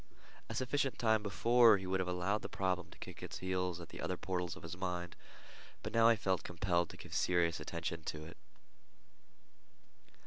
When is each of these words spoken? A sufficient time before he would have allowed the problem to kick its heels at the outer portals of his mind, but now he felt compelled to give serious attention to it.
A 0.49 0.55
sufficient 0.55 0.97
time 0.97 1.21
before 1.21 1.77
he 1.77 1.85
would 1.85 1.99
have 1.99 2.09
allowed 2.09 2.41
the 2.41 2.49
problem 2.49 2.89
to 2.89 2.97
kick 2.97 3.21
its 3.21 3.37
heels 3.37 3.79
at 3.79 3.89
the 3.89 4.01
outer 4.01 4.17
portals 4.17 4.55
of 4.55 4.63
his 4.63 4.75
mind, 4.75 5.15
but 5.83 5.93
now 5.93 6.09
he 6.09 6.15
felt 6.15 6.41
compelled 6.43 6.89
to 6.89 6.97
give 6.97 7.13
serious 7.13 7.59
attention 7.59 8.01
to 8.05 8.25
it. 8.25 8.37